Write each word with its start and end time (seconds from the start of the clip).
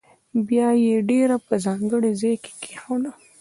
بیا 0.47 0.67
یې 0.83 0.95
ډبره 1.07 1.37
په 1.47 1.53
ځانګړي 1.65 2.11
ځاې 2.21 2.33
کې 2.43 2.51
کېښوده. 2.61 3.11